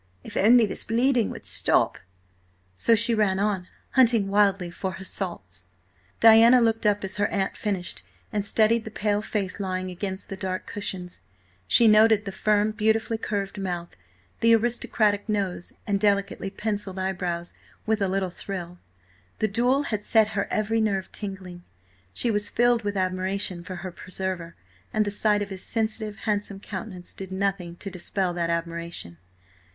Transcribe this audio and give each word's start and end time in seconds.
If 0.23 0.35
only 0.35 0.65
this 0.65 0.83
bleeding 0.83 1.29
would 1.29 1.45
stop!" 1.45 1.99
So 2.75 2.95
she 2.95 3.13
ran 3.13 3.37
on, 3.37 3.67
hunting 3.91 4.29
wildly 4.29 4.71
for 4.71 4.93
her 4.93 5.03
salts. 5.05 5.67
Diana 6.19 6.59
looked 6.59 6.87
up 6.87 7.03
as 7.03 7.17
her 7.17 7.27
aunt 7.27 7.55
finished, 7.55 8.01
and 8.33 8.43
studied 8.43 8.83
the 8.83 8.89
pale 8.89 9.21
face 9.21 9.59
lying 9.59 9.91
against 9.91 10.29
the 10.29 10.35
dark 10.35 10.65
cushions. 10.65 11.21
She 11.67 11.87
noted 11.87 12.25
the 12.25 12.31
firm, 12.31 12.71
beautifully 12.71 13.19
curved 13.19 13.59
mouth, 13.59 13.95
the 14.39 14.55
aristocratic 14.55 15.29
nose 15.29 15.71
and 15.85 15.99
delicately 15.99 16.49
pencilled 16.49 16.97
eyebrows, 16.97 17.53
with 17.85 18.01
a 18.01 18.07
little 18.07 18.31
thrill. 18.31 18.79
The 19.37 19.47
duel 19.47 19.83
had 19.83 20.03
set 20.03 20.29
her 20.29 20.47
every 20.49 20.81
nerve 20.81 21.11
tingling; 21.11 21.63
she 22.11 22.31
was 22.31 22.49
filled 22.49 22.81
with 22.83 22.97
admiration 22.97 23.63
for 23.63 23.75
her 23.75 23.91
preserver, 23.91 24.55
and 24.91 25.05
the 25.05 25.11
sight 25.11 25.43
of 25.43 25.51
his 25.51 25.61
sensitive, 25.61 26.15
handsome 26.25 26.59
countenance 26.59 27.13
did 27.13 27.31
nothing 27.31 27.75
to 27.75 27.91
dispel 27.91 28.33
that 28.33 28.49
admiration. 28.49 29.19